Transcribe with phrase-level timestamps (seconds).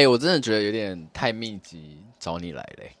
[0.00, 2.92] 哎、欸，我真的觉得有点太密集，找你来嘞。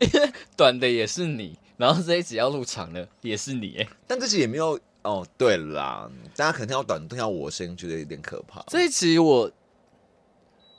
[0.00, 5.24] 因为短的也是你，然后这一集要录长的也是你，哎，但这集也没有哦。
[5.38, 8.60] 对啦，大家可能听到短，听到我声音觉得有点可怕。
[8.66, 9.48] 这一集我，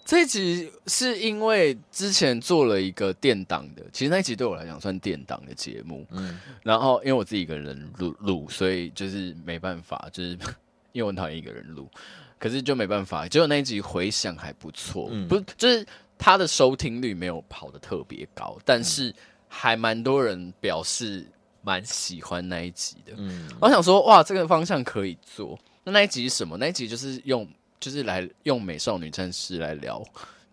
[0.03, 10.37] 这一集是因为之前做了一个电档的，其实那一集对我来讲算电档的节目，嗯，然后因为我自己一个人录录，所以就是没办法，就是
[10.95, 11.87] 因为我很讨厌一个人录，
[12.39, 15.85] 可是就没办法，结果那一集回响还不错，嗯，不是就是。
[16.17, 19.13] 他的收听率没有跑的特别高，但是
[19.49, 21.27] 还蛮多人表示
[21.61, 23.11] 蛮喜欢那一集的。
[23.17, 25.59] 嗯，我想说，哇，这个方向可以做。
[25.83, 26.55] 那那一集是什么？
[26.55, 27.45] 那一集就是用，
[27.81, 30.01] 就是来用美少女战士来聊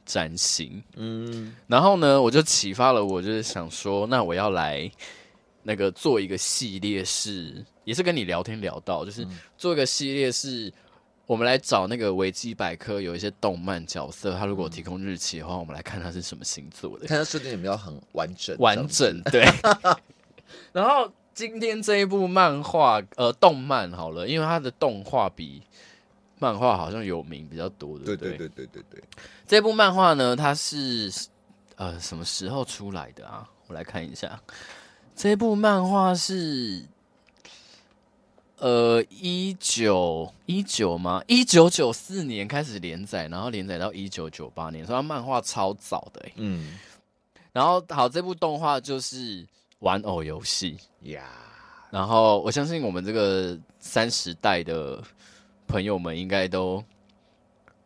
[0.05, 0.83] 占星。
[0.97, 4.91] 嗯，然后呢，我就启发了我，就是想说，那我要来
[5.63, 10.73] 那个做一个系列是，也是跟你聊天聊到，就是做一个系列是。
[11.25, 18.55] 我们来找那个维基百科，有一些动漫角色，他如果提供日期的话，我们来看他是什么星座的，看他设定有没有很完整。
[18.59, 19.43] 完整对。
[20.73, 25.63] 然后今天这一部漫画，呃，动漫好了，因为它的动画比
[26.39, 28.05] 漫画好像有名比较多的。
[28.05, 29.03] 对对对对对对。
[29.47, 31.11] 这部漫画呢，它是
[31.77, 33.49] 呃什么时候出来的啊？
[33.69, 34.39] 我来看一下，
[35.15, 36.85] 这部漫画是。
[38.59, 41.21] 呃，一九一九吗？
[41.27, 46.25] 一九九四年开始连载，然后连载到一九九八年，所以它漫画超早的。
[46.37, 46.79] 嗯，
[47.51, 49.45] 然后好，这部动画就是
[49.81, 51.25] 玩偶游戏呀。
[51.91, 55.03] 然后我相信我们这个三十代的
[55.67, 56.85] 朋友们应该都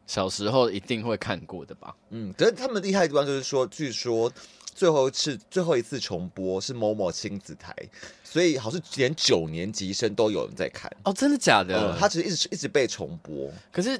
[0.06, 1.96] 小时候一定会看过的吧？
[2.10, 4.30] 嗯，可是他们厉害的地方就是说，据说。
[4.76, 7.74] 最后一次，最后一次重播是某某亲子台，
[8.22, 11.94] 所以好像连九年级生都有人在看哦，真的假的？
[11.94, 13.98] 嗯，他其实一直一直被重播，可是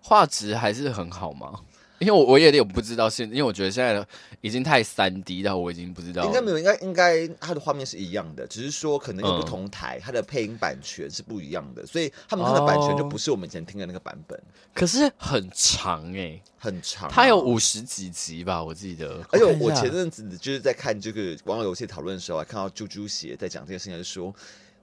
[0.00, 1.60] 画质还是很好吗？
[1.98, 4.06] 因为我我也有不知道现，因为我觉得现在的
[4.40, 6.24] 已经太三 D 了，我已经不知道。
[6.26, 14.38] 应该没有，应该应该它的画面是一样的，只是说可能有不同台，它的配音版权是不一样的，所以他们它的版权就不是我们以前听的那个版本。
[14.74, 19.24] 可是很长哎、欸，很长，它有五十几集吧，我记得。
[19.30, 24.34] 而且我前阵子就是在看这个网络游戏讨论的时候，还看到猪猪鞋在讲这个事情，就是说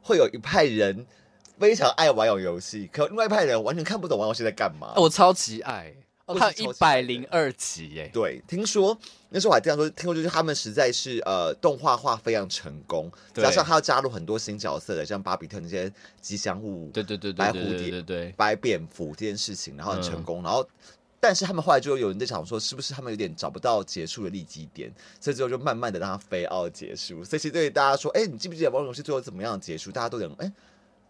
[0.01, 1.05] 会有一派人
[1.59, 4.93] 非常爱玩游戏，可另外一派人完全看不懂玩游戏在干嘛。
[4.95, 5.93] 我超级爱。
[6.33, 8.09] 我看一百零二集耶！
[8.13, 8.97] 对，听说
[9.29, 20.43] 那时候我还这样说，听说就是他们实在是呃动画化非常成功，加上他要加入很多新角色的，像巴比特那些吉祥物，对对对，白蝴蝶，对对，白蝙蝠这件事情，然后很成功。
[20.43, 20.67] 然后，
[21.19, 27.23] 但是他们后来就有人在想说，是不是他们有点找不到结束的利基点，所以最后就慢慢的让它飞奥结束。
[27.23, 29.91] 所以其实对大家说，哎，你记不记得王勇是最后怎么样结束？
[29.91, 30.51] 大家都讲，哎，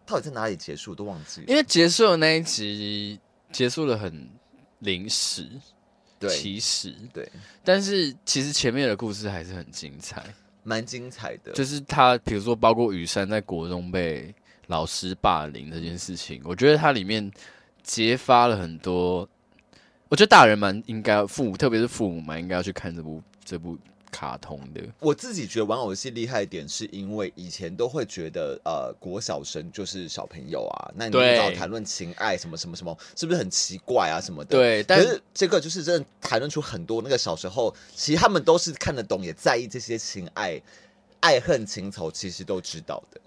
[0.06, 0.94] 到底在哪里结束？
[0.94, 1.46] 都忘记了。
[1.48, 3.18] 因为结束的那一集
[3.52, 4.28] 结束了很。
[4.84, 5.48] 临时，
[6.20, 7.28] 对，其实，对，
[7.64, 10.22] 但是其实前面的故事还是很精彩，
[10.62, 11.50] 蛮精彩的。
[11.52, 14.32] 就是他，比如说，包括雨山在国中被
[14.68, 17.28] 老师霸凌这件事情，我觉得它里面
[17.82, 19.28] 揭发了很多。
[20.08, 23.76] 我觉得大人蛮应该，父母特别是父母蛮应该要去看这部这部。
[24.14, 34.56] 卡通的，我自己觉得玩偶游戏厉害一点，是因为以前都会觉得，呃，国小生就是小朋友啊，那你找谈论情爱什么什么什么，是不是很奇怪啊什么的？
[34.56, 40.62] 对，但是这个就是真的谈论出很多那个小时候，其实他们都是看得懂，也在意这些情爱、
[41.18, 43.20] 爱恨情仇，其实都知道的。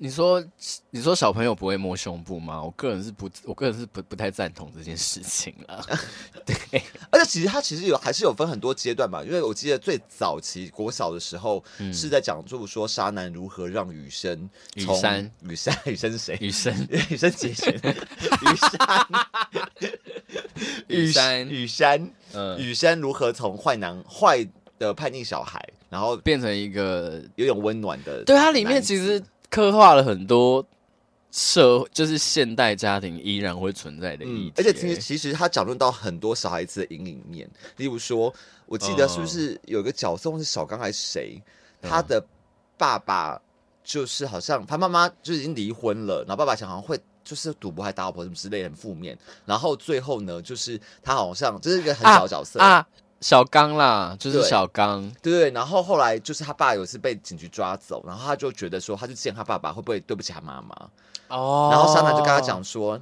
[0.00, 0.42] 你说，
[0.90, 2.62] 你说小朋友不会摸胸部吗？
[2.62, 5.84] 我个人是不，我个人是不不太赞同这件事情了。
[6.46, 6.54] 对，
[7.10, 16.38] 而且其实他其实有还是有分很多阶段吧，因为我记得最早期国小的时候是在讲，就是说纱南如何让雨生雨山雨山雨生是谁？
[16.40, 17.74] 雨生雨生结弦
[20.86, 24.46] 雨山雨山雨山嗯雨山如何从坏男坏
[24.78, 28.22] 的叛逆小孩，然后变成一个有点温暖的？
[28.22, 29.20] 对，它里面其实。
[29.50, 30.64] 刻画了很多
[31.30, 38.32] 社，就是现代家庭依然会存在的意义，而且其实其实他讲论到很多小孩子的阴影面，例如说，
[38.66, 41.42] 我记得是不是有个角色是小刚还是谁，
[41.82, 42.24] 他的
[42.76, 43.40] 爸爸
[43.84, 52.68] 就是好像他妈妈就已经离婚了，然后爸爸想好像会就是赌博还打老婆什么之类的很负面，然后最后呢，就是他好像这是一个很小的角色啊。
[52.68, 52.88] 啊
[53.20, 60.90] 小刚啦，就是小刚，对对，然后后来就是他爸有一次被警局抓走，然后他就觉得说，他就见他爸爸会不会对不起他妈妈？
[61.28, 61.68] 哦。
[61.72, 63.00] 然后莎娜就跟他讲说，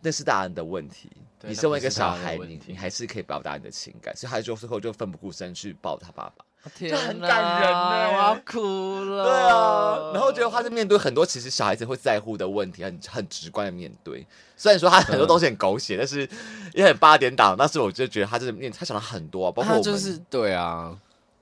[0.00, 1.10] 那是大人的问题，
[1.42, 4.16] 你身为一个小孩，你你还是可以表达你的情感。
[4.16, 6.44] 所以他就最后就奋不顾身去抱他爸爸。
[6.76, 9.24] 天哪，很感人呢，我要哭了。
[9.24, 14.24] 对啊，然后觉得他是面对很多其实小孩子会在乎的问题，很很直观的面对。
[14.56, 16.28] 虽然说他很多东西很狗血，嗯、但是
[16.72, 17.56] 也很八点档。
[17.58, 20.96] 但是我就觉得他就是面，他想了很多、啊，包括我们就是对啊，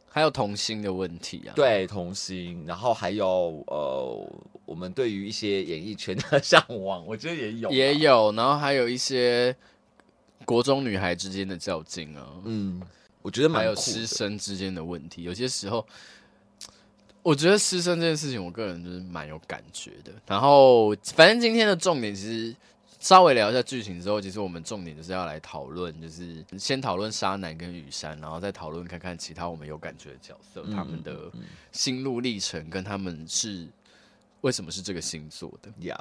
[0.09, 4.27] 还有童心的问题啊，对童心，然后还有呃，
[4.65, 9.55] 我们对于一些演艺圈的向往，我觉得也有也有，然后还有一些
[10.47, 12.81] 国中女孩之间的较劲啊，嗯。
[13.23, 15.87] 我觉得还有师生之间的问题，有些时候，
[17.23, 20.11] 我觉得师生这件事情，我个人就是蛮有感觉的。
[20.27, 22.57] 然后，反正今天的重点其实
[22.99, 31.31] 稍微聊一下剧情之后，其实我们重点就是要来讨论，就是先讨论沙男跟雨山，然后再讨论看看其他我们有感觉的角色，他们的
[31.73, 33.69] 心路历程跟他们是
[34.41, 35.71] 为什么是这个星座的。
[35.79, 36.01] Yeah.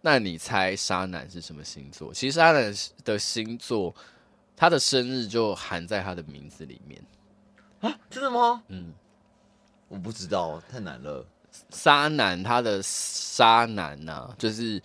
[0.00, 2.14] 那你猜沙男是什么星座？
[2.14, 2.72] 其实沙男
[3.04, 3.92] 的星座。
[4.56, 7.00] 他的生日就含在他的名字里面
[7.80, 7.98] 啊？
[8.08, 8.62] 真的吗？
[8.68, 8.92] 嗯，
[9.88, 11.24] 我不知道，太难了。
[11.70, 14.82] 沙男，他的沙男呐，就是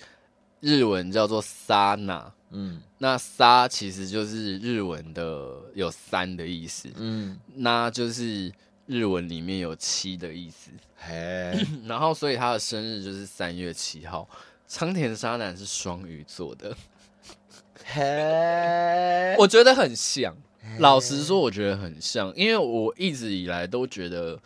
[0.59, 2.31] 日文叫做纱那。
[2.51, 6.89] 嗯，那沙其实就是日文的有三的意思。
[6.97, 8.51] 嗯，那就是
[8.85, 10.69] 日文里面有七的意思。
[10.97, 14.27] 嘿， 然后所以他的生日就是三月七号。
[14.67, 16.75] 仓田沙男是双鱼座的。
[17.93, 20.33] 嘿，我觉得很像。
[20.79, 24.39] 老实说，我觉得很像，因为我一直以来都觉得，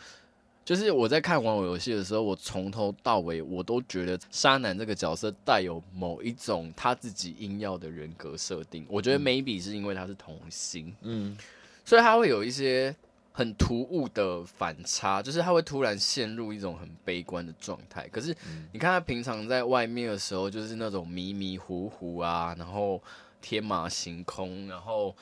[0.64, 8.84] 就是我在看玩偶游戏的时候，我从头到尾我都觉得沙男这个角色带有某一种他自己应要的人格设定。
[8.88, 11.36] 我觉得 maybe 是因为他是童星，嗯，
[11.84, 12.92] 所以他会有一些
[13.30, 18.08] 很突兀的反差，就是他会突然陷入一种很悲观的状态。
[18.08, 18.34] 可是
[18.72, 23.00] 你看他平常在外面的时候，就是那种迷迷糊糊啊，然后。
[23.40, 25.14] 天马行空，然后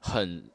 [0.00, 0.48] 很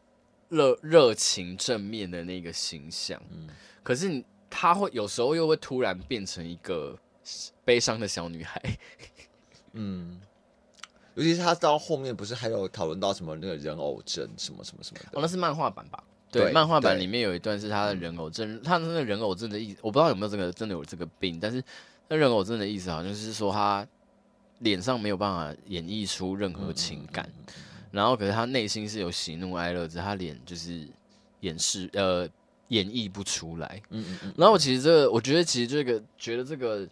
[0.49, 3.49] 热热情正面的那个形象，嗯，
[3.81, 6.97] 可是他会有时候又会突然变成一个
[7.65, 8.61] 悲伤的小女孩，
[9.73, 10.21] 嗯，
[11.15, 16.03] 尤其是他到后面不是还有讨论到什么那个人偶症什么什么什么的，哦，那是漫画版吧？
[16.31, 21.63] 对，漫画版里面有一段是他的人偶症，他那个人偶症的意思，我不知道有没有这个真的有这个病，但是
[22.07, 23.87] 那人偶症的意思好像是说他。
[24.63, 27.29] 脸上没有办法演绎出任何情感，
[27.91, 30.87] 然后可是他内心是有喜怒哀乐，只是他脸就是
[31.41, 32.27] 掩饰呃
[32.69, 33.81] 演绎不出来。
[33.89, 34.33] 嗯嗯嗯。
[34.37, 36.87] 然后我其实这个，我觉得其实这个觉得这个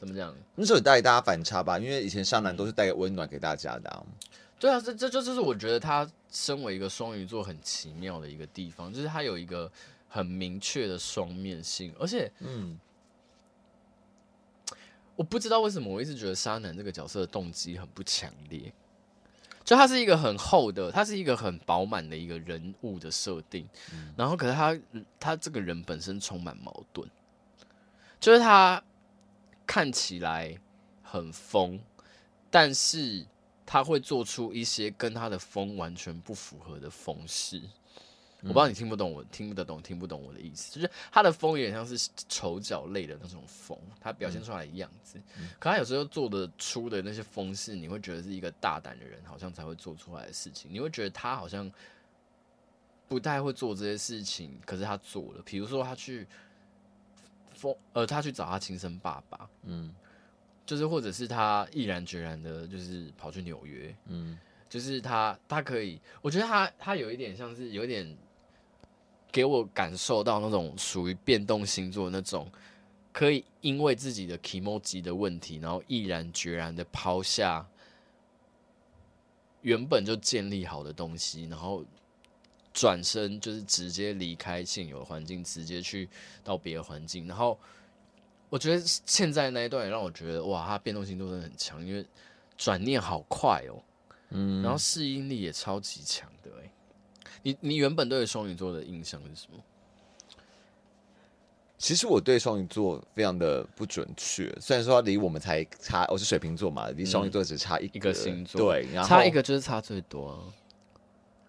[0.00, 0.34] 怎么讲？
[0.54, 4.02] 那时候带给大家反差吧，因为以前上南都是带个温暖给大家的、啊。
[4.58, 9.70] 对啊，这这就就是我觉得他身为一个双鱼座很奇妙的一个地方，就是他有一个
[10.08, 12.78] 很明确的双面性，而且嗯。
[15.16, 18.72] 我不知道为什么，我一直觉得沙男这个角色的动机很不强烈。
[19.64, 24.78] 就他是一个很厚的，他是一个很饱满的一个人物的设定，嗯、然后可是他
[25.18, 27.08] 他这个人本身充满矛盾，
[28.20, 28.82] 就是他
[29.66, 30.54] 看起来
[31.02, 31.80] 很疯，
[32.50, 33.24] 但是
[33.64, 37.62] 他会做出一些跟他的疯完全不符合的疯事。
[38.46, 51.72] 我不知道你听不懂我听不得懂听不懂我的意思，就是他的风有点像是丑角类的那种风，他表现出来的样子，嗯、可他有时候做的出的那些风事，你会觉得是一个大胆的人好像才会做出来的事情，你会觉得他好像
[53.08, 56.26] 不太会做这些事情，可是他做了，比如说他去
[57.54, 59.90] 风，呃，他去找他亲生爸爸，嗯，
[60.66, 68.14] 就是或者是他毅然决然的，就是跑去纽约，嗯，就是他他可以，我觉得他他有一点像是有点。
[69.34, 72.48] 给我感受到那种属于变动星座那种，
[73.12, 77.66] 可以因为自己的 kimoji 的问题，然后毅然决然的抛下
[79.62, 81.84] 原本就建立好的东西，然后
[82.72, 86.08] 转身就是直接离开现有的环境，直接去
[86.44, 87.26] 到别的环境。
[87.26, 87.58] 然后
[88.48, 92.06] 我觉得现在那一段也让我觉得，哇，他变动星座真的很强，因为
[92.56, 93.82] 转念好快哦，
[94.28, 96.70] 嗯，然后适应力也超级强的，欸，
[97.42, 99.58] 你你原本对双鱼座的印象是什么？
[101.76, 110.38] 其实我对双鱼座非常的不准确，虽然说离我们才差，我是水瓶座嘛，离双鱼座只差一一个星座，对，然后差一个就是差最多、啊。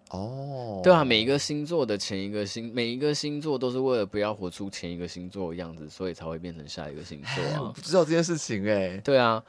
[0.10, 7.62] 哦，对啊，每一个星座的前一个星，每一个星座都是为了不要活出前一个星座的样子，所以才会变成下一个星座啊。
[7.68, 8.98] 我不知道这件事情哎、欸。
[9.06, 9.42] 对啊，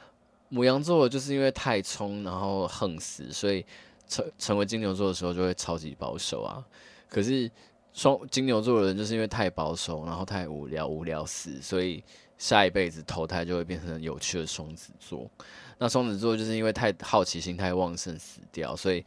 [0.47, 3.65] 母羊座就是因为太冲，然后横死，所以。
[4.07, 6.63] 成成为金牛座的时候就会超级保守啊，
[7.09, 7.49] 可是
[7.93, 12.03] 双金牛座的人就是因为太保守，然后太无聊，无聊死，所以
[12.37, 15.29] 下一辈子投胎就会变成有趣的双子座。
[15.77, 19.05] 那双子座就是因为太好奇心太旺盛死掉，所以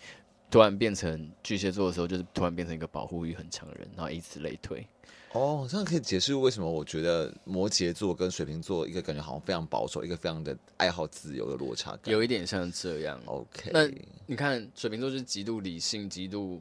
[0.50, 4.86] 突然变成巨蟹座的时候，就是突然变成一个保护欲很强的人，然后以此类推。
[5.32, 13.20] 哦，这样可以解释为什么我觉得摩羯座跟水瓶座一个感觉好像非常保守，一个非常的爱好自由的落差感，有一点像这样。
[13.26, 13.88] OK，那
[14.26, 16.60] 你看水瓶座是极度理性、极度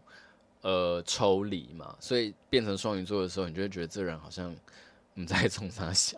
[0.62, 4.55] 呃抽离嘛，所以变成双鱼座的时候，你就会觉得这人好像
[5.19, 6.17] 你在冲啥笑。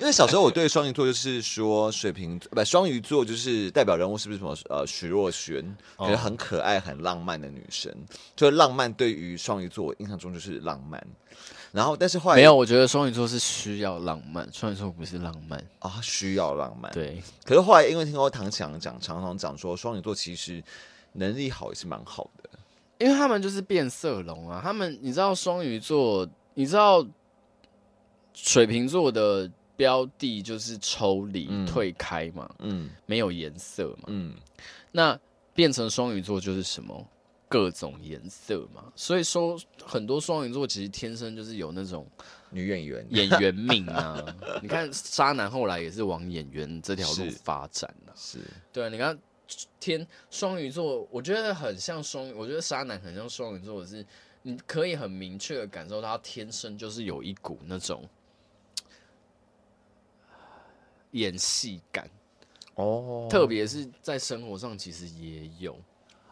[0.00, 5.62] 因为小时候我对双鱼座就是说水瓶不双鱼座就是代表人物是不是什么呃徐若瑄，
[5.98, 7.94] 觉得很可爱很浪漫的女生，
[8.34, 11.06] 就是浪漫对于双鱼座我印象中就是浪漫，
[11.70, 16.90] 然后但是后来没有，我觉得双鱼座是需要浪漫，双鱼座不是浪漫啊，需要浪漫。
[16.92, 20.64] 对，可是后来因为听过唐强讲，常常讲说双鱼座其实
[21.12, 22.48] 能力好也是蛮好的，
[22.96, 27.06] 因为他们就是变色龙啊，他们你知道双鱼座，你知道
[28.34, 29.50] 水瓶座的。
[29.76, 34.36] 标的就是抽离、嗯、退开嘛，嗯，没有颜色嘛，嗯，
[34.92, 35.18] 那
[35.54, 37.02] 变成双鱼座就是什么
[37.48, 42.06] 各种颜色嘛，所以说很多双鱼座其实天生就是有那种
[42.50, 44.22] 女演员演员命啊。
[44.60, 48.38] 你看渣男后来也是往演员这条路发展的，是
[48.70, 48.90] 对啊。
[48.90, 49.18] 你看
[49.80, 54.04] 天双鱼座，我觉得很像双，我觉得渣男很像双鱼座的是，
[54.42, 58.06] 你可以很明确的感受到他天生就是有一股那种。
[61.12, 62.08] 演戏感
[62.76, 65.78] 哦，特别是在生活上，其实也有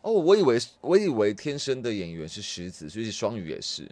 [0.02, 0.12] 哦。
[0.12, 3.88] 我以为我以为天生的演员是狮子，所以双鱼也是。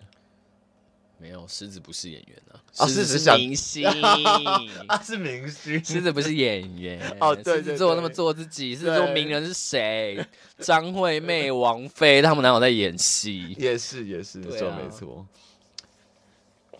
[1.19, 3.89] 没有，狮子不是演员啊，狮子是明星
[4.87, 5.83] 啊，是明星。
[5.83, 10.23] 狮子不是演员 哦，对，狮子座那么做自己，狮子座名人是谁？
[10.59, 13.55] 张惠妹、王菲，他们哪有在演戏？
[13.59, 15.27] 也是，也是，没错，没错。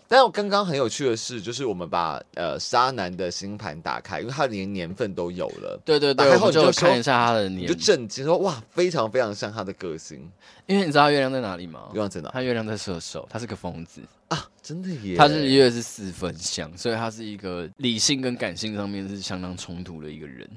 [0.07, 5.79] 但我刚刚很有趣的是，就是我们把呃沙男的星盘打开，因为他连年份都有了。
[5.83, 10.19] 对对对，然后就看一下他的年，就震惊说哇，非常非常像他的个性。
[10.65, 11.89] 因为你知道月亮在哪里吗？
[11.93, 12.29] 月亮在哪？
[12.29, 14.45] 他月亮在射手，他是个疯子啊！
[14.61, 20.49] 真的耶，他日月是四分相，所以他是一个理性跟感性上面是相当冲突的一个人。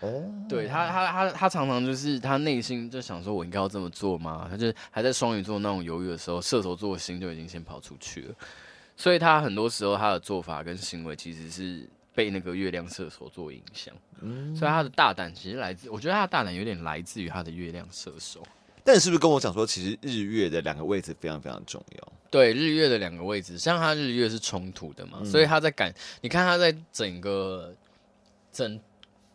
[0.00, 4.46] 哦，对他他他他常常就是他内心就想说，我应该要这么做吗？
[4.50, 8.34] 他就还在双鱼座那种犹豫的时候，射手座的心就已经先跑出去了。
[8.98, 18.44] 所以他很多时候他的做法跟行为其实是被那个月亮射手座影响，嗯，所以他的大胆其实来自，我觉得他的大胆有点来自于他的月亮射手。
[18.84, 22.12] 但你是不是跟我讲说，其实日月的两个位置非常非常重要？
[22.28, 27.72] 对，日月的两个位置，像他日月是冲突的嘛，嗯，所以他在感，你看他在整个
[28.50, 28.80] 整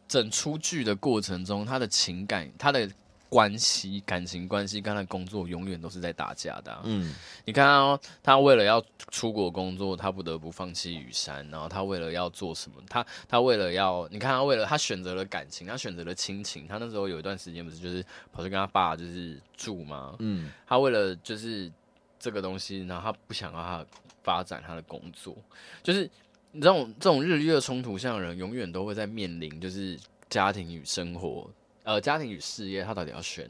[0.09, 2.87] 整出剧的过程中，他的情感，他的。
[3.33, 6.81] 关系、感情关系，跟他工作永远都是在打架的、啊。
[6.83, 11.43] 嗯，你看哦，他为了要出国工作，他不得不放弃雨山。
[11.49, 12.77] 然后他为了要做什么？
[12.87, 16.67] 他他为了要，你看他为了他选择了感情，他选择了亲情。
[16.67, 20.15] 他那时候有一段时间不是就是跑去跟他爸就是住吗？
[20.19, 21.71] 嗯，他为了就是
[22.19, 23.83] 这个东西，然后他不想让他
[24.21, 25.35] 发展他的工作。
[25.81, 26.07] 就是
[26.51, 29.99] 你这种这种日月冲突下的人，永远都会在面临就是
[30.29, 31.49] 家庭与生活。
[31.83, 33.49] 呃，家庭与事业，他到底要选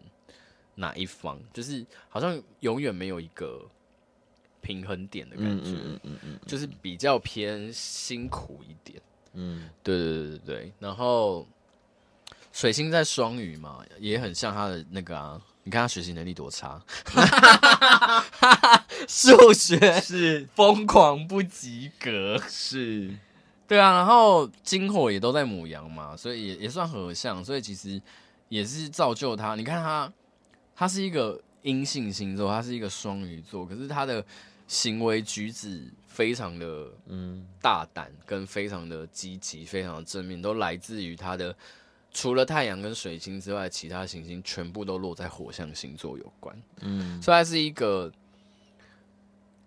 [0.76, 1.40] 哪一方？
[1.54, 3.64] 就是好像永远没有一个
[4.62, 9.02] 平衡点的感觉，嗯嗯嗯嗯，就是比较偏辛苦一点。
[9.34, 10.74] 嗯，对对对对对。
[10.80, 11.48] 然后
[12.52, 16.82] 水星在双鱼嘛，也很像他的那个啊，你看他学习能力多差，
[19.08, 23.16] 数学是疯狂不及格，是。
[23.74, 28.00] 对啊，然后金火也都在母羊嘛，所以也也算合相，所以其实
[28.48, 29.56] 也是造就他。
[29.56, 30.14] 你看他，
[30.76, 34.24] 他是一个阴性星座，他是一个双鱼座，可是他的
[34.68, 41.56] 行为举止非常的嗯大胆，跟非常的积极，非常的正面，都来自于他的
[42.12, 46.56] 除了太阳跟水星之外，其他行星全部都落在火象星座有关。
[46.82, 48.12] 嗯，所以他是一个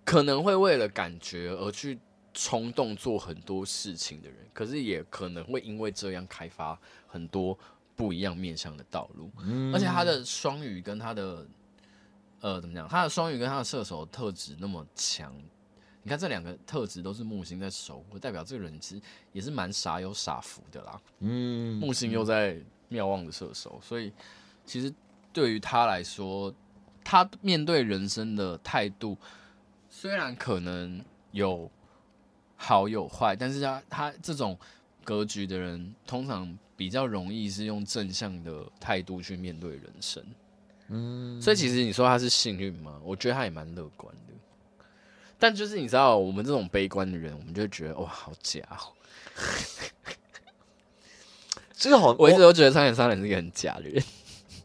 [0.04, 1.98] 可能会为了感觉而去。
[2.38, 7.59] 冲动做很多事情的人，可是也可能会因为这样开发很多
[7.97, 9.31] 不一样面向的道路。
[9.38, 11.47] 嗯，而且他的双鱼跟他的
[12.43, 12.87] 呃怎么讲？
[12.87, 15.35] 他的双鱼跟他的射手的特质那么强，
[16.02, 19.00] 你看这两个特质都是木星在守护，代表这个人其实
[19.33, 21.00] 也是蛮傻有傻福的啦。
[21.21, 24.12] 嗯，木星又在妙望的射手，所以
[24.66, 24.93] 其实
[25.33, 26.55] 对于他来说，
[27.02, 29.16] 他面对人生的态度
[29.88, 31.71] 虽然可能有。
[32.56, 34.58] 好有坏，但是他他这种
[35.04, 40.25] 格局的人，通常比较容易是用正向的态度去面对人生。
[40.88, 43.00] 嗯，所以其实你说他是幸运吗？
[43.04, 44.32] 我觉得他也蛮乐观的。
[45.38, 48.92] 但就是你知道，我们这种悲观的人，我们就觉得哇，好假哦。
[51.75, 54.02] 这个好， 我一直都觉得苍井纱南是一个很假的人。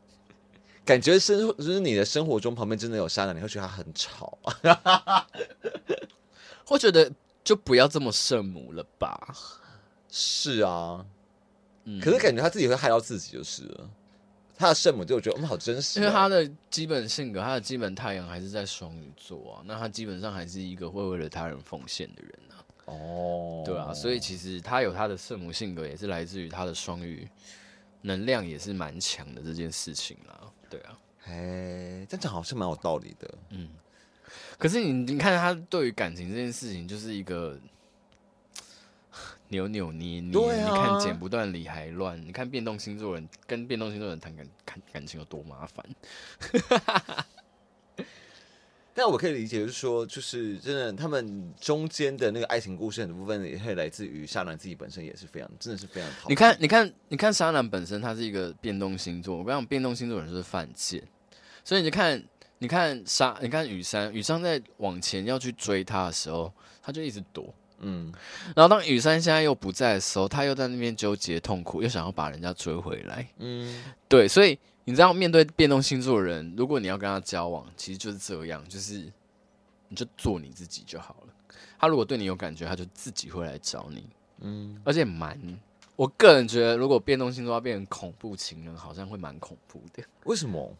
[0.85, 5.27] 感觉生活就是你的生活中旁边真的有沙人，你会觉得他很吵啊。
[6.69, 7.11] 我觉得
[7.43, 9.33] 就不要这么圣母了吧。
[10.09, 11.05] 是啊，
[11.85, 13.89] 嗯，可是感觉他自己会害到自己就是了。
[14.57, 22.61] 他的圣母就我觉得我们好真实，因为他的基本性格，他的基本太阳还是在双鱼座啊，那他基本上还是一个会为了他人奉献的人啊。
[22.85, 27.27] 哦，对啊，所以其实他有他的圣母性格，也是来自于他的双鱼
[28.01, 30.41] 能量也是蛮强的这件事情啦。
[30.69, 33.33] 对啊，哎，这样讲好像蛮有道理的。
[33.49, 33.67] 嗯，
[34.57, 37.59] 可是你你看他对于感情这件事情，就是一个。
[39.49, 45.85] 扭扭捏捏，啊、你看剪不断理还乱，你看变动星座人跟变动星座人谈感感感情有多麻烦。
[48.95, 56.29] 但我可以理解，就是说，就是真的，他们中间的那个爱情故事很多部分也会来自于沙南自己本身也是非常，真的是非常讨厌。
[56.29, 61.03] 你看，你看，你看沙南本身他是一个变动星座，我跟你讲，变动星座人就是犯贱，
[61.65, 62.23] 所以你看，
[62.61, 67.51] 你看沙，你看雨山，雨山在往前要去追他的时候，他就一直躲。
[67.79, 68.13] 嗯，
[68.55, 73.27] 然后当雨山现在又不在的时候，他又在那边纠结痛苦，又想要把人家追回来。
[73.39, 79.11] 嗯，对，所以你知道，面对变动星座的人，如果你要跟他交往，其实就是这样，就是
[79.87, 81.33] 你就做你自己就好了。
[81.79, 84.05] 他如果对你有感觉，他就自己会来找你。
[84.41, 85.35] 嗯，而且蛮，
[85.95, 90.03] 我个人觉得，如果变动星座要变成恐怖情人，好像会蛮恐怖的。
[90.25, 90.71] 为什么？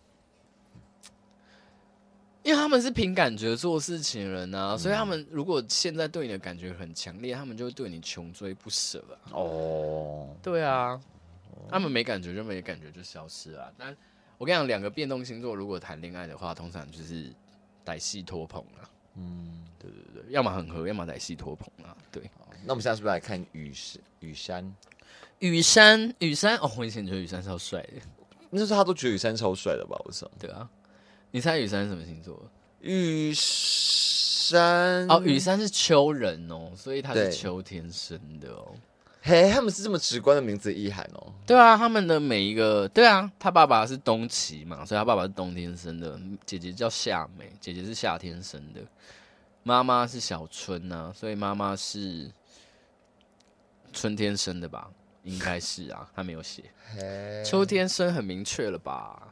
[2.44, 9.30] 因为他们是凭感觉做事情的人啊，嗯、所以他们如果现在对你的感觉很强烈，他们就会对你穷追不舍啊。
[9.34, 11.00] 哦，对啊，
[11.70, 13.72] 他们没感觉就没感觉就消失了。
[13.78, 13.96] 但
[14.40, 17.32] 我跟你讲，两个变动星座如果谈恋爱的话，通常就是
[17.86, 18.90] 歹戏拖棚啊。
[19.18, 21.96] 嗯，对对对，要么很合，要么歹戏拖棚啊。
[22.12, 22.24] 对，
[22.64, 24.02] 那我们现在是不是来看雨山？
[24.20, 24.76] 雨山，
[25.40, 26.58] 雨山，雨山。
[26.58, 28.02] 哦，我以前觉得雨山超帅的，
[28.50, 29.96] 那时候他都觉得雨山超帅的吧？
[30.06, 30.68] 我操，对啊。
[31.32, 32.40] 你猜雨山是什么星座？
[32.82, 38.74] 雨山哦，雨山是秋人哦，所以他是秋天生的哦。
[39.22, 41.32] 嘿，他们是这么直观的名字意涵哦。
[41.46, 46.20] 对啊，他们的每一个，对啊，他爸爸是冬崎嘛，所以他爸爸是冬天生的。
[46.46, 48.82] 姐姐叫夏美，姐姐是夏天生的。
[49.64, 52.32] 妈妈是小春呐、啊，所以妈妈是
[53.94, 54.90] 春天生的吧？
[55.24, 56.64] 应该是啊，他没有写。
[56.96, 59.32] 嘿秋天生很明确了吧？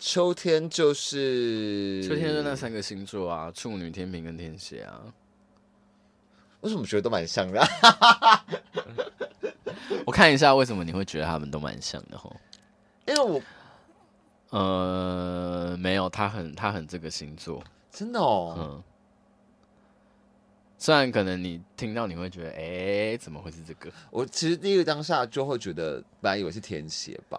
[0.00, 5.02] 秋天就是秋天，就那三个星座啊，处女、天平跟天蝎啊。
[6.62, 7.62] 为什么觉得都蛮像的？
[10.06, 12.34] 我看一下为什么你会觉得他们都蛮像的吼？
[13.06, 13.42] 因为我
[14.48, 18.54] 呃没有，他很他很这个星座，真的哦。
[18.58, 18.82] 嗯，
[20.78, 23.92] 虽然可能你听到你会觉得，哎、欸，怎么会是这个？
[24.10, 27.38] 我其实第一个当下就会觉得，本来以为是天蝎吧，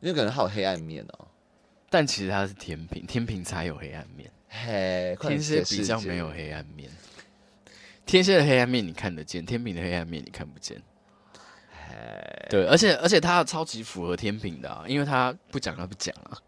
[0.00, 1.26] 因为可能还有黑暗面哦。
[1.92, 4.30] 但其实它是天平，天平才有黑暗面。
[4.48, 6.90] 嘿，天蝎比较没有黑暗面。
[8.06, 10.80] 天蝎的黑暗面你看得见，天平的黑暗面你看不见。
[11.70, 16.38] 嘿，对，而且而且他超级符合天平的啊，因为他不讲他不讲啊。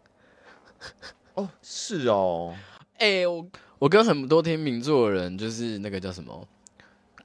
[1.35, 2.55] 哦，是哦。
[2.97, 6.47] 哎、欸，我我跟很多天秤座的人，就是那个叫什么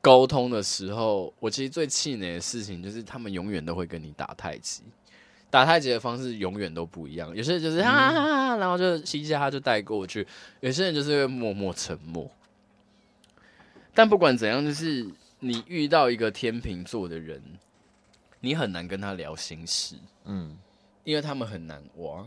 [0.03, 4.83] 沟通的时候，我其实最气馁的事情就是他们永远都会跟你打太极。
[5.51, 10.25] 打太极的方式永远都不一样，有些人就是哈哈哈，然后就嘻嘻哈哈就带过去；
[10.61, 12.31] 有些人就是会默默沉默。
[13.93, 15.05] 但不管怎样，就是
[15.41, 17.43] 你遇到一个天秤座的人，
[18.39, 20.57] 你很难跟他聊心事，嗯，
[21.03, 22.25] 因为他们很难挖。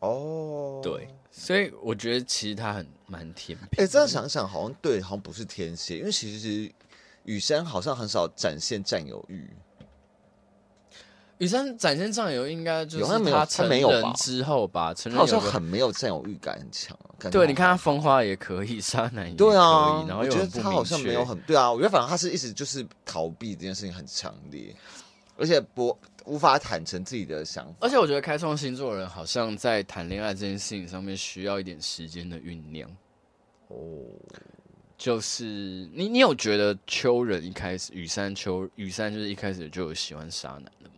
[0.00, 3.68] 哦，对，所以我觉得其实他很蛮天秤。
[3.78, 6.70] 哎、欸，这样想想，好像对，好像不是天蝎，因为其实
[7.24, 9.48] 雨山好像很少展现占有欲。
[11.38, 16.96] 羽山展现占有应该就是他成人之后吧，成人他好像很没有占有欲感很强。
[17.30, 21.70] 对，你看他风花也可以，沙男也可以，对啊，然后我觉得他好像没有很对啊。
[21.70, 24.74] 我觉得反正他是一直就是逃避这件事情很强烈，
[25.36, 27.74] 而且不无法坦诚自己的想法。
[27.80, 32.88] 而且我觉得开创星座的人好像在谈恋爱这件事情上面需要一点时间的酝酿。
[33.68, 33.76] 哦，
[34.96, 35.44] 就是
[35.92, 40.88] 你你有觉得秋人一开始雨山秋雨山就是一开始就有喜欢沙男的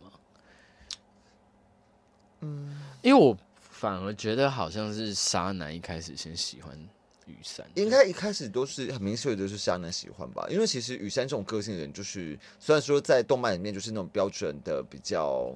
[2.41, 3.37] 嗯，因为我
[3.69, 6.77] 反而觉得好像是沙男一开始先喜欢
[7.25, 10.47] 雨山，应该一开始都是很明确的，就是沙男喜欢吧。
[10.49, 15.55] 因为其实雨山这种个性的人，就是虽然说在动漫里面就是那种标准的比较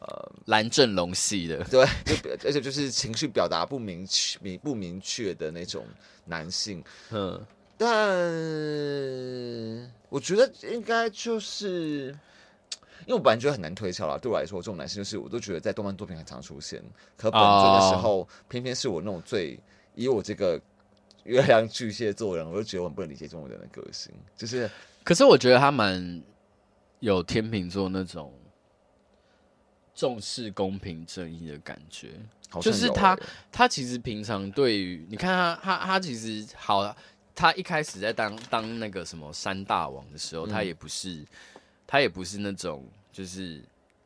[0.00, 5.84] 呃蓝正龙系的， 对，就而且就是情绪表达不明确、明不明确的那种
[6.24, 6.82] 男性。
[7.10, 7.44] 嗯，
[7.76, 7.88] 但
[10.08, 12.16] 我觉得应该就是。
[13.08, 14.18] 因为我本来觉得很难推敲啦。
[14.18, 16.78] 对我来说，这种男性就是我都觉得在动漫作品很常出现，
[17.16, 19.58] 可本尊的时候，哦、偏偏是我那种最
[19.94, 20.60] 以我这个
[21.24, 24.12] 月亮巨蟹座人，我就觉得我很不能理解这种人的个性。
[24.36, 24.70] 就是，
[25.02, 26.22] 可是我觉得他蛮
[27.00, 28.30] 有天秤座那种
[29.94, 32.10] 重视公平正义的感觉。
[32.60, 33.18] 就是他，
[33.50, 36.94] 他其实平常对于你看他，他他其实好，
[37.34, 41.26] 他一开始在当当那个什么山大王的时候，嗯、他也不是，
[41.86, 42.86] 他也不是那种
[43.18, 43.60] 就是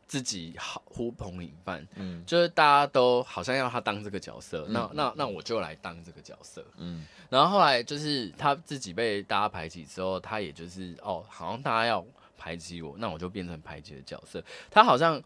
[0.07, 12.03] 自己好呼朋引伴，嗯，就是大家都好像要他当这个角色，嗯、那那那我就来当这个角色，嗯，然后后来就是他自己被大家排挤之后，他也就是哦，好像大家要
[12.38, 15.22] 排挤我，那我就变成排挤的角色，他好像。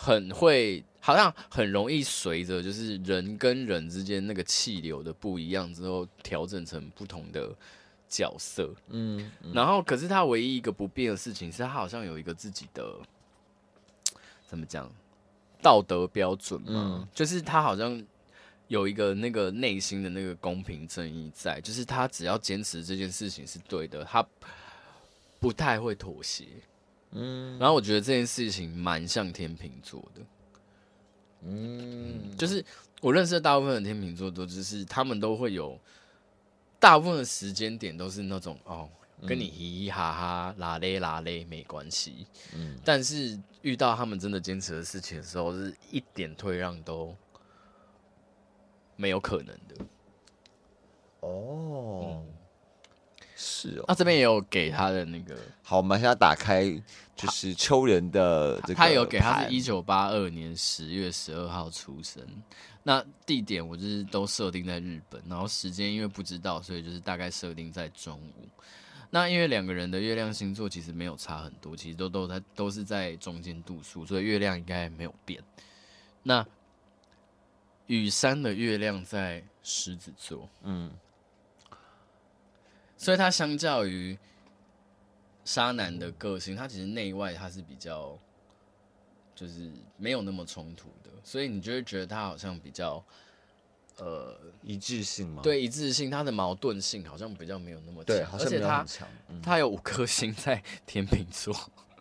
[0.00, 7.52] 很会，好像很容易随着就是人跟人之间那个气流的不一样之后，调整成不同的
[8.08, 8.72] 角色。
[8.90, 12.94] 嗯，嗯，然后可是他唯一一个不变的事情是他好像有一个自己的
[14.48, 14.90] 怎么讲
[15.60, 16.68] 道德标准嘛，
[17.02, 18.02] 嗯，就是他好像
[18.68, 24.26] 有一个那个内心的那个公平正义在，就是他只要坚持这件事情是对的，他
[25.38, 26.46] 不太会妥协。
[27.10, 30.22] 嗯，然后我觉得这件事情蛮像天秤座的，
[31.42, 32.64] 嗯，就是
[33.02, 35.78] 我认识的大部分的天秤座都就是他们都会有
[36.78, 38.88] 大部分的时间点都是那种哦，
[39.26, 47.14] 跟你嘻嘻哈哈拉嘞拉嘞没关系，嗯，但是遇到他们真的坚持的事情的时候，是一点退让都
[48.96, 49.84] 没有可能的。
[51.20, 52.00] 哦。
[52.04, 52.26] 嗯。
[53.40, 56.64] 是哦，那、啊、这边也有给他的那个，好，我们现在打开
[57.14, 62.20] 就是秋人的这个，他有给他是一九八二年十月十二号出生，
[62.82, 68.48] 那地点我就是都设定在日本，然后时间因为不知道，所以就是大概设定在中午。
[69.10, 75.42] 那因为两个人的月亮星座其实没有差很多，其实都都在都是在中间度数，所以月亮应该没有变。
[76.22, 76.46] 那
[77.86, 80.92] 雨山的月亮在狮子座，嗯。
[83.00, 84.18] 所以他相较于
[85.44, 88.18] 沙男的个性，他其实内外他是比较，
[89.36, 93.02] 就是没有那么冲突的，所以你就会觉得他好像比较，
[93.98, 95.42] 呃，一致性吗？
[95.42, 99.08] 对，一致性，他的矛盾性好像比较没有那么强，对，好像没有很强。
[99.42, 101.54] 他有五颗星在天秤座，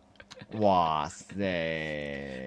[0.61, 1.35] 哇塞！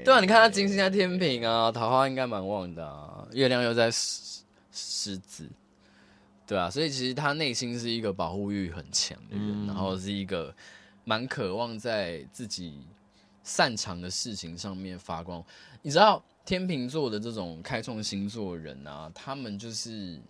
[0.05, 5.49] 对啊，你看他金星在天秤啊，桃花应该蛮旺的啊，月亮又在狮狮子。
[6.47, 10.55] 对啊，所以其实他内心是一个保护欲很强的人，嗯、然后是一个
[11.05, 12.87] 蛮渴望在自己
[13.45, 15.45] 擅长的事情上面发光。
[15.83, 20.21] 你知道天秤座的这种开创星座的人啊，他们就是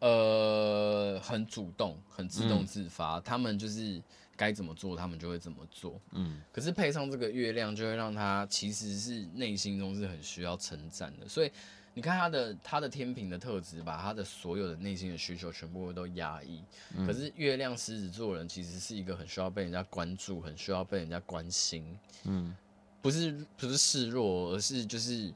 [0.00, 4.02] 呃很主动、很自动自发，嗯、他们就是
[4.36, 6.00] 该怎么做，他们就会怎么做。
[6.10, 11.52] 嗯，可是配上这个月亮，就会让他其实是内心中是很需要称赞的，所以。
[11.92, 16.62] 你看他的他的天平的特质，把他的所有的内心的需求全部都压抑。
[16.96, 21.98] 嗯、可是月亮狮子座人其实是一个很需要被人家关注，很需要被人家关心。
[22.24, 22.56] 嗯，
[23.02, 25.34] 不是不是示弱，而是就是，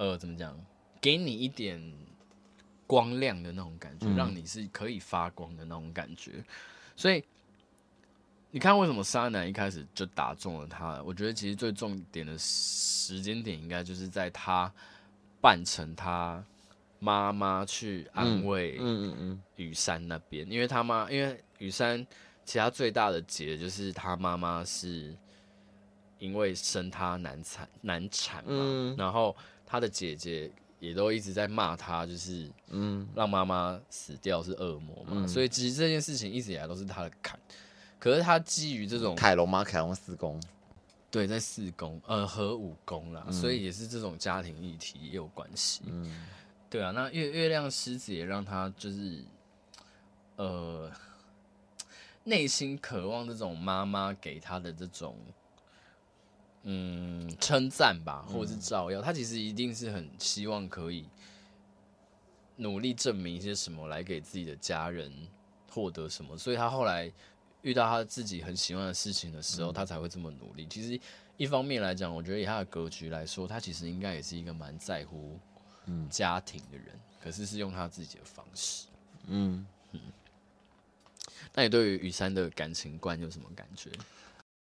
[0.00, 0.58] 呃，怎么讲？
[1.00, 1.78] 给你一点
[2.86, 6.42] 光亮的那种感觉，嗯、让你是可以发光的那种感觉。
[6.96, 7.22] 所以
[8.50, 11.02] 你看，为什么沙男一开始就打中了他？
[11.02, 14.72] 我觉得其实最重点的时间点，应该就是在他。
[15.42, 16.44] 扮成他
[16.98, 22.06] 妈妈去安慰嗯嗯嗯雨山那边，因为他妈，因为雨山
[22.44, 25.16] 其他最大的结就是他妈妈是
[26.18, 29.34] 因为生他难产难产嘛，嗯、然后
[29.70, 37.38] 他的姐姐也都一直在骂他，就是嗯让妈妈死掉是恶魔嘛，嗯、所以其实这件事情一直以来都是他的坎。
[38.00, 39.62] 可是他基于这种凯龙吗？
[39.62, 40.42] 凯龙四宫。
[41.12, 45.82] 对，在四宫，呃，和五宫啦，嗯、所以也是这种家庭议题也有关系。
[45.86, 46.26] 嗯，
[46.70, 49.24] 对啊，那月月亮狮子也让他就是，
[50.36, 50.90] 呃，
[52.22, 55.16] 内心渴望这种妈妈给他的这种，
[56.62, 59.00] 嗯，称赞吧，或者是照耀。
[59.00, 61.06] 嗯、他其实一定是很希望可以
[62.56, 65.12] 努力证明一些什么，来给自己的家人
[65.70, 67.12] 获得什么，所以他后来。
[67.62, 70.66] 遇到他自己很喜欢的事情的时候，嗯、他才会这么努力。
[70.66, 70.98] 其实，
[71.36, 75.38] 一方面来讲，我觉得以他的格局来说，他其实应该也是一个蛮在乎
[76.08, 76.86] 家庭的人。
[76.94, 78.86] 嗯、可是是用他自己的方式。
[79.26, 80.00] 嗯嗯。
[81.52, 83.90] 那你对于雨山的感情观有什么感觉？